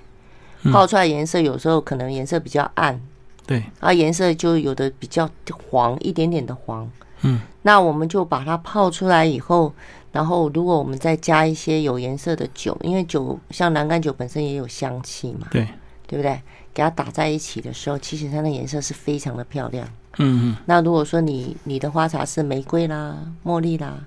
[0.71, 3.01] 泡出来颜色有时候可能颜色比较暗，
[3.47, 5.27] 对，啊，颜色就有的比较
[5.71, 6.87] 黄，一点点的黄。
[7.23, 9.73] 嗯，那我们就把它泡出来以后，
[10.13, 15.67] 然后如果我们再加一些有颜色的酒，因为酒像蓝干酒本身也有香气嘛，对，
[16.07, 16.41] 对不对？
[16.73, 19.87] 给它打在一起的时候，其实它的颜色是非常的漂亮。
[20.19, 20.57] 嗯嗯。
[20.67, 23.99] 那如果说你你的花茶是玫瑰啦、茉莉啦、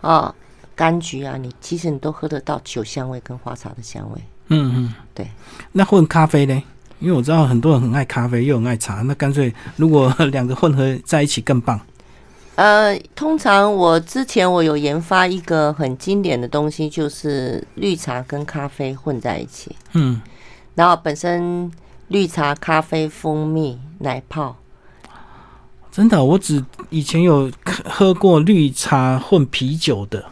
[0.00, 0.34] 啊
[0.76, 4.20] 柑橘啊，你其实你都喝得到酒香味跟花茶的香味。
[4.48, 5.28] 嗯嗯，对。
[5.70, 6.62] 那混咖啡呢？
[6.98, 11.80] 因为我知道很多人很爱咖啡，又很爱茶，那干脆如果两个混合在一起更棒。
[12.54, 19.74] 呃，通常我之前我有研发一个很经典的东西，就是绿茶跟咖啡混在一起。
[19.92, 20.20] 嗯。
[20.74, 21.70] 然后本身
[22.08, 24.56] 绿茶、咖啡、蜂蜜、奶泡。
[25.90, 27.50] 真的，我只以前有
[27.84, 30.24] 喝过绿茶混啤酒的。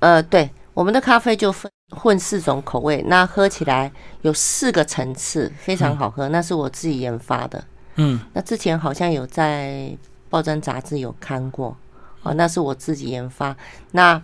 [0.00, 1.70] 呃，对，我们的咖啡就分。
[1.92, 3.90] 混四种口味，那喝起来
[4.22, 6.28] 有四个层次，非常好喝。
[6.28, 7.64] 那是我自己研发的。
[7.96, 9.90] 嗯，那之前好像有在
[10.30, 11.76] 报章杂志有看过。
[12.22, 13.56] 哦，那是我自己研发。
[13.92, 14.22] 那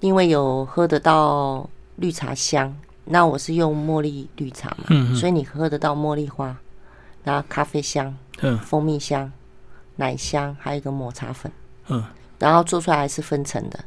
[0.00, 2.74] 因为有喝得到绿茶香，
[3.06, 6.54] 那我是用茉莉绿茶嘛，嗯，所以你喝得到茉莉花，
[7.24, 9.32] 然后咖啡香，嗯，蜂蜜香，
[9.96, 11.50] 奶香，还有一个抹茶粉，
[11.88, 12.04] 嗯，
[12.38, 13.82] 然后做出来还是分层的。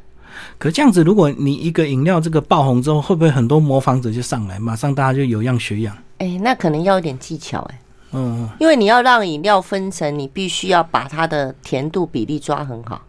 [0.58, 5.96] 可这样子，如果你一个饮料这个爆红之后，会不会很多模仿者就上来，马上大家就有样学样？
[6.18, 7.78] 哎，那可能要一点技巧哎。
[8.12, 13.02] 嗯，因为你要让饮料分层，你必须要把它的甜度比例抓很好。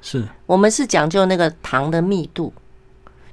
[0.00, 2.52] 是，我们是讲究那个糖的密度，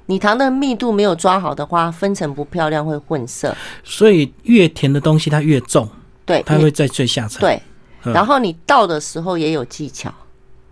[0.06, 3.56] 你糖的密度没有抓好的话，分层不漂亮，会混色。
[3.82, 5.88] 所以越甜的东西它越重，
[6.26, 7.40] 对，它会在最下层。
[7.40, 7.62] 对，
[8.02, 10.12] 然后你倒的时候也有技巧。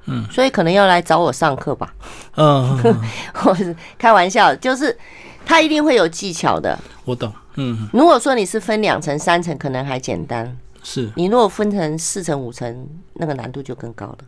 [0.07, 1.95] 嗯，所以可能要来找我上课吧。
[2.37, 2.77] 嗯，
[3.47, 4.99] 我是开玩笑，就是
[5.47, 6.77] 他一定会有技巧的。
[7.05, 7.33] 我懂。
[7.55, 10.57] 嗯，如果说你是分两层、三层，可能还简单。
[10.83, 14.19] 是你如果分成四层、五层，那个难度就更高了。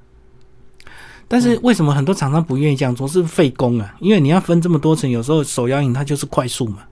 [1.27, 3.09] 但是为什么很多厂商不愿意这样做？
[3.09, 6.85] 是费工啊，因为你要分这么多层，有时候手摇饮它就是快速嘛。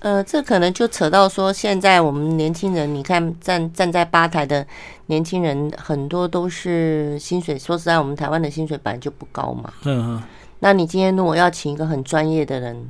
[0.00, 4.66] 呃，这可能就扯到说，现在我们年轻人，你看站站在吧台的
[5.06, 7.58] 年轻人，很多都是薪水。
[7.58, 9.72] 说实在，我们台湾的薪水本来就不高嘛。
[9.84, 10.22] 嗯嗯。
[10.60, 12.88] 那你今天如果要请一个很专业的人，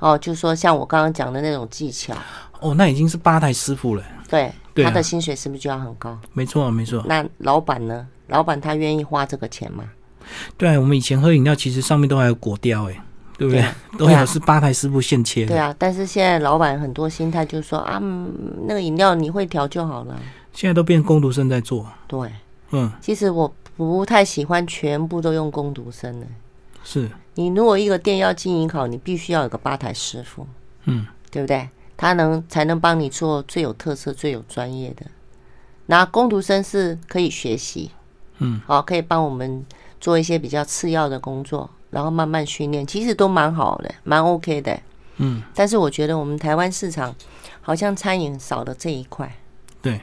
[0.00, 2.12] 哦，就说像我刚刚讲的那种技巧，
[2.58, 4.02] 哦，那已经是吧台师傅了。
[4.28, 6.18] 对，他的薪水是不是就要很高？
[6.32, 7.04] 没错，没错。
[7.06, 8.06] 那老板呢？
[8.26, 9.84] 老板他愿意花这个钱吗？
[10.56, 13.04] 对，我们以前喝饮料，其实上面都还有果雕，哎。
[13.38, 13.64] 对不对？
[13.96, 15.48] 都有是吧台师傅现切的。
[15.48, 17.98] 对啊，但是现在老板很多心态就是说啊，
[18.66, 20.14] 那个饮料你会调就好了。
[20.52, 21.86] 现在都变工读生在做。
[22.06, 22.30] 对，
[22.72, 26.26] 嗯，其实我不太喜欢全部都用工读生的。
[26.84, 30.46] 是你如果一个店要经营好，你必须要有个吧台师傅。
[30.84, 31.68] 嗯，对不对？
[31.96, 35.06] 他能才能帮你做最有特色、最有专业的。
[35.86, 37.90] 那工读生是可以学习，
[38.38, 39.64] 嗯，好，可以帮我们
[40.00, 41.68] 做一些比较次要的工作。
[41.90, 44.80] 然后慢慢训练，其实都蛮好的，蛮 OK 的。
[45.16, 47.12] 嗯，但是我觉得我们台湾市场
[47.60, 49.36] 好像餐饮少了这一块。
[49.82, 50.00] 对对，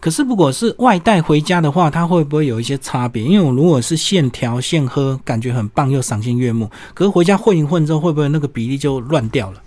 [0.00, 3.22] 可是如果是外带回家的话，它会不会有一些差别？
[3.22, 6.70] 因为我如果是现调现喝，感觉很棒又赏心悦目。
[6.94, 9.62] 可是回家混一混之后，会不会那个比例就乱掉了？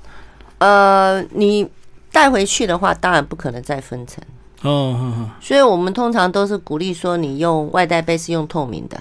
[0.60, 1.67] 呃，你
[2.12, 4.23] 带回去的话，当然不可能再分层。
[4.62, 8.97] 哦，所以我们通常都是鼓励说，你用外带杯是用透明的，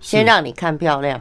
[0.00, 1.20] 先让你看漂亮。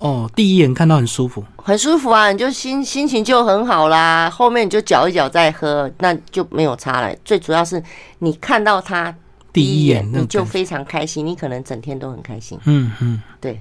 [0.00, 4.28] 哦，第一眼看到很舒服，很舒服啊，你就心心情就很好啦。
[4.28, 7.14] 后面你就搅一搅再喝，那就没有差了。
[7.22, 7.82] 最主要是
[8.20, 9.14] 你看到它
[9.52, 12.58] 第一眼，你就非常开心，你可能整天都很开心。
[12.64, 13.60] 嗯嗯，对。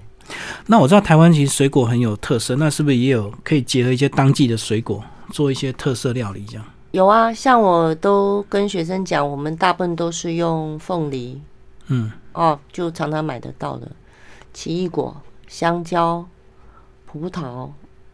[0.68, 6.66] 那我知道台湾其实水果很有特色，那是不是也有可以结合一些当季的水果做一些特色料理这样？
[6.92, 11.42] 有啊，像我都跟学生讲，我们大部分都是用凤梨，
[11.88, 13.92] 嗯，哦，就常常买得到的
[14.54, 15.16] 奇异果、
[15.50, 16.26] 香蕉、
[17.06, 17.70] 葡萄，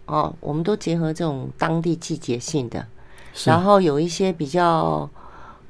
[0.08, 2.88] 哦，我们都结合这种当地季节性的，
[3.44, 5.08] 然后有一些比较，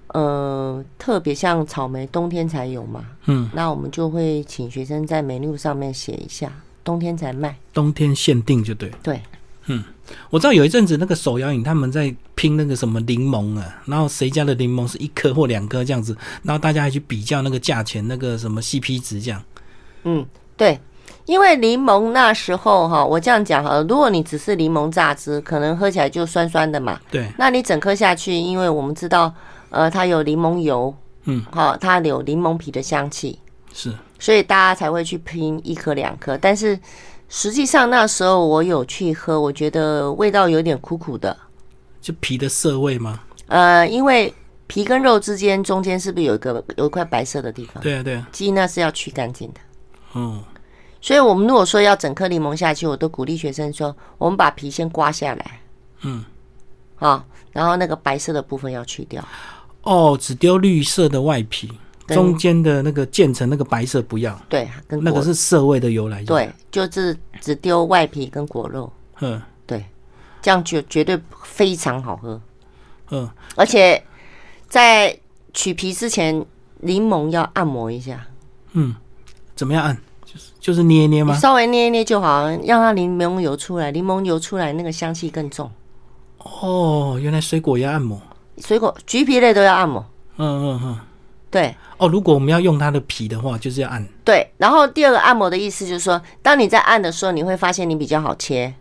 [0.10, 6.52] 呃，特别像草莓，冬天才有嘛，嗯，那我们就会请学生在梅露上面写一下，
[6.84, 9.20] 冬天才卖，冬天限定就对，对。
[9.68, 9.84] 嗯，
[10.30, 19.42] 我知道有一阵子那个手摇饮他们在拼那个什么柠檬啊，然后谁家的柠檬是一颗或两颗这样子，然后大家还去比较那个价钱，那个什么 CP 值这样。
[20.04, 20.24] 嗯，
[20.56, 20.80] 对，
[21.26, 27.00] 因为柠檬那时候哈，我这样讲哈，如果你只是柠檬榨汁，可能喝起来就酸酸的嘛。
[27.12, 27.28] 对。
[27.38, 29.34] 那你整颗下去，因为我们知道，
[29.70, 33.40] 呃，它有柠檬油，嗯，好，它有柠檬皮的香气，
[33.74, 36.80] 是，所以大家才会去拼一颗两颗，但是。
[37.28, 41.36] 实际上那时候我有去喝，我觉得味道有点苦苦的，
[42.00, 43.20] 就皮的涩味吗？
[43.48, 44.32] 呃，因为
[44.68, 47.82] 皮跟肉之间中间是不是有一个有一块白色的地方？
[47.82, 49.60] 对啊，对啊，鸡那是要去干净的。
[50.14, 50.42] 嗯，
[51.06, 55.62] 所以我们如果说要整颗柠檬下去，我都鼓励学生说，我们把皮先刮下来。
[56.02, 56.26] 嗯，
[56.96, 59.24] 好，然后那个白色的部分要去掉。
[59.84, 61.72] 哦，只丢绿色的外皮。
[62.08, 66.24] 中间的那个渐层那个白色不要，对，跟那个是涩味的由来。
[66.24, 68.92] 对，就是只丢外皮跟果肉。
[69.22, 69.86] 嗯，对，
[70.42, 72.42] 这样绝绝对非常好喝。
[73.12, 74.04] 嗯，而且
[74.68, 75.16] 在
[75.54, 76.44] 取皮之前，
[76.78, 78.26] 柠檬要按摩一下。
[78.74, 78.96] 嗯，
[79.56, 79.96] 怎么样按？
[80.36, 81.34] 就是就是捏捏吗？
[81.36, 85.72] 稍微捏一捏就好，让它柠檬油出来，柠檬油出来那个香气更重。
[86.40, 88.22] 哦，原来水果要按摩，
[88.58, 90.06] 水果橘皮类都要按摩。
[90.38, 91.00] 嗯嗯嗯。
[91.50, 94.06] 对哦，如果我们要用它的皮的话，就是要按。
[94.26, 98.74] 对，然后第二个按摩的意思就是说，当你在按的时候，你会发现你比较好切，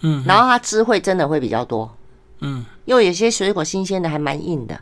[0.00, 1.94] 嗯，然后它汁会真的会比较多，
[2.40, 4.80] 嗯，因为有些水果新鲜的还蛮硬的，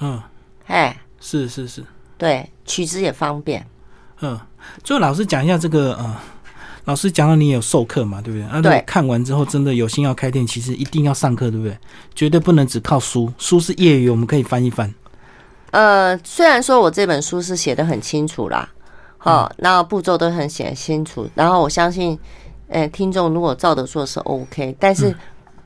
[0.00, 0.22] 嗯，
[0.66, 1.84] 哎，是是是，
[2.16, 3.66] 对，取汁也方便，
[4.22, 4.40] 嗯。
[4.82, 6.16] 最后老师讲一下这个，呃，
[6.84, 8.48] 老师讲到你有授课嘛，对不对？
[8.48, 8.82] 啊，对。
[8.86, 11.76] 看完之后真的有心要开店，其实一定要上课，对不对？
[12.14, 14.92] 绝对不能只靠书，书是业余，我们可以翻一翻。
[15.70, 18.68] 呃，虽然说我这本书是写的很清楚啦，
[19.18, 22.18] 好，那步骤都很写清楚，然后我相信，
[22.68, 25.14] 呃，听众如果照着做是 OK，但是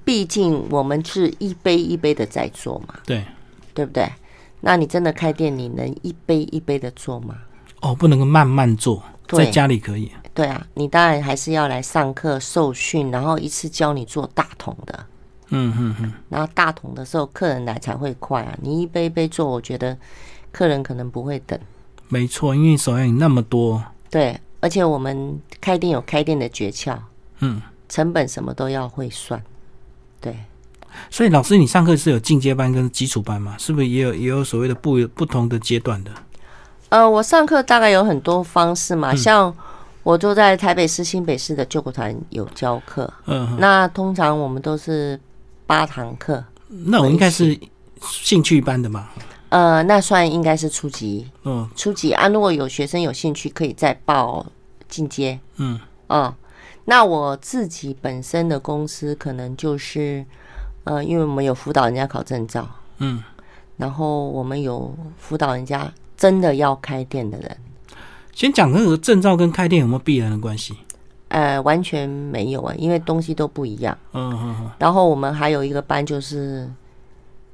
[0.05, 3.23] 毕竟我们是一杯一杯的在做嘛，对，
[3.75, 4.11] 对不对？
[4.61, 7.35] 那你真的开店，你能一杯一杯的做吗？
[7.81, 10.11] 哦，不能够慢慢做，在家里可以。
[10.35, 15.07] 对啊，你当然还是要来上课受训，然后一次教你做大桶的。
[15.51, 18.57] 嗯嗯嗯，然后大桶的时候，客人来才会快啊！
[18.61, 19.97] 你一杯一杯做，我觉得
[20.53, 21.59] 客人可能不会等。
[22.09, 23.83] 没错，因为手摇饮那么多。
[24.11, 26.97] 对，而且我们开店有开店的诀窍，
[27.41, 29.43] 嗯，成本什么都要会算。
[30.21, 30.37] 对，
[31.11, 33.57] 所以老师，你上课是有进阶班跟基础班吗？
[33.59, 36.11] 是不是也有也有所谓的不不同的阶段的？
[36.89, 39.55] 呃，我上课大概有很多方式嘛，像
[40.03, 45.19] 我坐在台北市、新北市的救国团有教课，嗯，那通常我们都是。
[45.69, 46.43] 八堂课，
[46.87, 47.55] 那我应该是
[48.01, 49.11] 兴趣班的嘛？
[49.51, 52.27] 呃，那算应该是初级，嗯，初级啊。
[52.27, 54.47] 如果有学生有兴趣，可以再报
[54.89, 56.35] 进阶，嗯，哦，
[56.87, 60.25] 那我自己本身的公司可能就是，
[60.85, 63.23] 呃，因为我们有辅导人家考证照，嗯，
[63.77, 67.57] 然后我们有辅导人家真的要开店的人。
[68.35, 70.77] 先讲那个证照跟开店有没有必然的关系？
[71.29, 73.97] 呃，完全没有啊，因为东西都不一样。
[74.13, 74.71] 嗯嗯嗯。
[74.79, 76.67] 然后我们还有一个班就是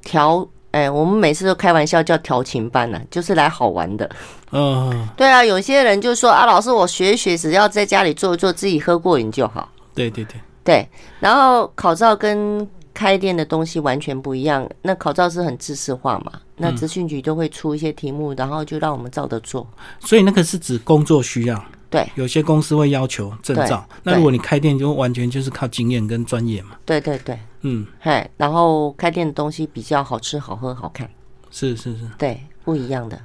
[0.03, 4.09] 调，哎，我们每次都开玩笑叫调情班呢，就是来好玩的。
[4.53, 5.09] 嗯。
[5.16, 9.68] 对啊，有些人就说啊，老师，我学一学，只要在家里做一做，自己喝过瘾就好。
[9.94, 10.40] 对对对。
[10.62, 10.88] 对，
[11.21, 14.67] 然后考照跟开店的东西完全不一样。
[14.81, 19.67] 那考照是很知识化嘛，那资讯局都会出一些题目，然后就让我们照着做。
[19.99, 21.63] 所以那个是指工作需要。
[21.90, 26.71] 对，有些公司会要求证照，那如果你开店就完全就是靠经验跟专业嘛。
[26.85, 31.09] 对对对，嗯，嘿，然后开店的东西比较好吃、好喝、好看。
[31.53, 33.17] 是是是，对，不一样的。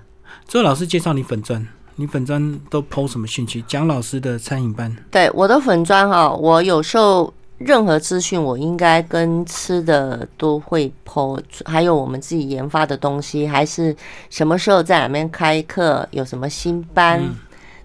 [0.48, 3.60] 周老师介绍你粉砖，你粉砖都抛什么兴趣？
[3.64, 13.96] 蒋老师的餐饮班，对我的粉砖哈，我有时候任何资讯，我应该跟吃的都会剖，还有我们自己研发的东西，还是
[14.30, 17.22] 什么时候在哪边开课，有什么新班。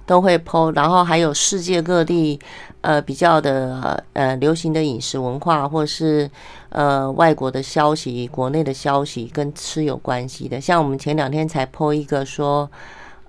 [0.06, 2.38] 都会剖，然后还有世界各地，
[2.82, 6.30] 呃，比较的呃流行的饮食文化，或是
[6.68, 10.60] 呃外国的消息、国内的消息跟吃有关系的。
[10.60, 12.70] 像我们前两天才剖一个说，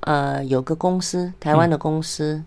[0.02, 2.43] 呃，有个公司，台湾的公司，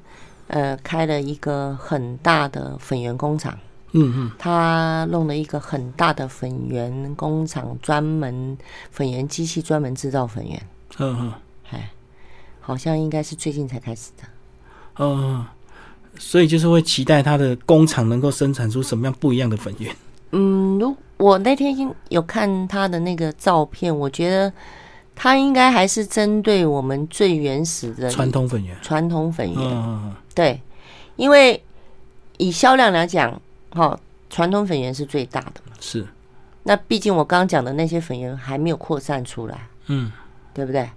[0.49, 3.59] 呃，开了一个很大的粉圆工厂。
[3.93, 8.57] 嗯嗯，他弄了一个很大的粉圆工厂，专门
[8.91, 10.63] 粉圆机器，专门制造粉圆。
[10.99, 11.33] 嗯嗯，
[11.71, 11.91] 哎。
[12.61, 14.25] 好像应该是最近才开始的，
[14.99, 15.43] 嗯，
[16.19, 19.97] 所以就是会期待他的工厂能够生产出什么样不一样的粉圆。
[20.33, 21.75] 嗯，如我那天
[22.11, 24.53] 有看他的那个照片，我觉得
[25.17, 28.77] 他应该还是针对我们最原始的传统粉圆。
[28.83, 30.61] 传统粉圆，嗯对，
[31.17, 31.65] 因为
[32.37, 33.41] 以销量来讲，
[33.71, 33.99] 哈，
[34.31, 35.73] 传统粉圆是最大的嘛。
[35.81, 36.07] 是。
[36.63, 40.13] 那毕竟我刚刚讲的那些粉圆还没有扩散出来，嗯，
[40.53, 40.89] 对不对？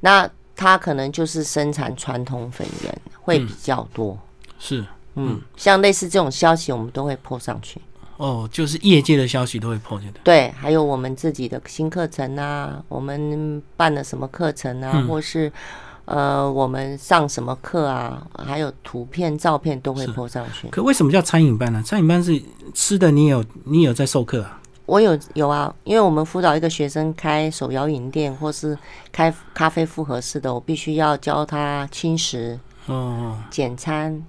[0.00, 0.28] 那。
[0.60, 4.18] 它可能就是生产传统粉圆会比较多，
[4.58, 7.80] 是，嗯，像类似这种消息，我们都会泼上去。
[8.16, 10.14] 哦，就是业界的消息都会破进来。
[10.24, 15.52] 对，还有我们自己的新课程啊，我们办了什么课程啊，或是
[16.10, 20.66] 呃，我们上什么课啊，还有图片、照片都会泼上去。
[20.68, 21.82] 可为什么叫餐饮班呢？
[21.82, 22.42] 餐饮班是
[22.72, 24.58] 吃的，你有你有在授课啊？
[24.86, 28.76] 我有有啊，因为我们辅导一个学生开手摇饮店，或是
[29.12, 34.24] 开咖啡复合式的，我必须要教他轻食、哦，简餐，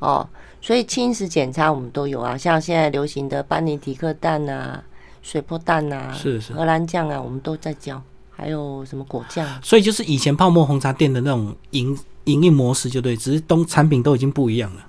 [0.00, 0.28] 哦，
[0.60, 4.84] 所以轻食简餐我们都有啊，像现在流行的班尼迪克蛋啊、
[5.22, 8.02] 水波蛋啊、是是荷兰酱啊，我们都在教，
[8.38, 9.46] 还有什么果酱。
[9.62, 14.86] 所以就是以前泡沫红茶店的那种营营运模式就对，只是东产品都已经不一样了。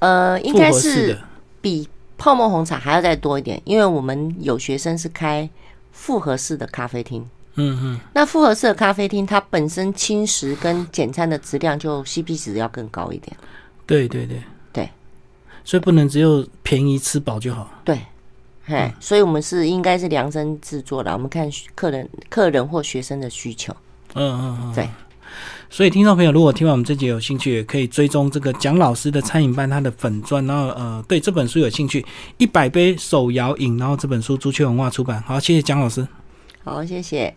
[0.00, 1.18] 呃，应该是
[1.62, 1.88] 比。
[2.16, 5.50] 泡沫红茶还要再多一点，因为我们有学生是开
[5.90, 7.28] 复合式的咖啡厅。
[7.56, 13.36] 嗯嗯，那复合式的咖啡厅，它本身轻食跟简餐的质量就 CP 值要更高一点。
[13.84, 14.40] 对对对
[14.72, 14.88] 对，
[15.64, 17.68] 所以不能只有便宜吃饱就好。
[17.84, 18.00] 对，
[18.66, 23.74] 嘿，所以我们是应该是量身制作的，我们看客人、客人或学生的需求。
[24.14, 24.88] 嗯嗯嗯，对。
[25.68, 32.04] 所以，听众朋友，如果听完我们这集有兴趣，也可以追踪这个蒋老师的餐饮班他的粉钻，然后呃，对这本书有兴趣，
[32.38, 35.20] 一百杯手摇饮，然后这本书朱雀文化出版。
[35.22, 36.06] 好，谢谢蒋老师。
[36.62, 37.34] 好，谢谢。